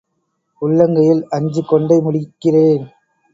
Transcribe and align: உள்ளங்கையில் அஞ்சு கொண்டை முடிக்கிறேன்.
உள்ளங்கையில் 0.61 1.21
அஞ்சு 1.29 1.61
கொண்டை 1.65 1.97
முடிக்கிறேன். 1.99 2.83